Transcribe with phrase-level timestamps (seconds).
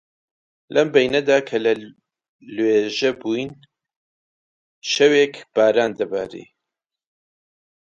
[0.73, 1.73] لەم بەینەدا کە لە
[2.55, 3.49] لێوژە بووین،
[4.91, 6.47] شەوێک باران دەباری